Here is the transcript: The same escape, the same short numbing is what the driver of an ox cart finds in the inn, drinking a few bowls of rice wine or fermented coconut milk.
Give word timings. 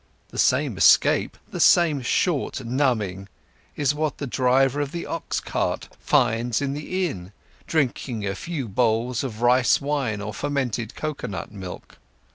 The 0.29 0.39
same 0.39 0.77
escape, 0.79 1.37
the 1.51 1.59
same 1.59 2.01
short 2.01 2.65
numbing 2.65 3.29
is 3.75 3.93
what 3.93 4.17
the 4.17 4.25
driver 4.25 4.81
of 4.81 4.95
an 4.95 5.05
ox 5.07 5.39
cart 5.39 5.89
finds 5.99 6.59
in 6.59 6.73
the 6.73 7.05
inn, 7.05 7.33
drinking 7.67 8.25
a 8.25 8.33
few 8.33 8.67
bowls 8.67 9.23
of 9.23 9.43
rice 9.43 9.79
wine 9.79 10.19
or 10.19 10.33
fermented 10.33 10.95
coconut 10.95 11.51
milk. 11.51 11.99